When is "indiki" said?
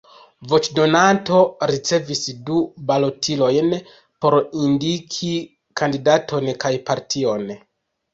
4.63-5.29